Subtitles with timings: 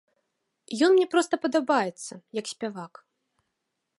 [0.87, 2.93] Ён мне проста падабаецца як спявак.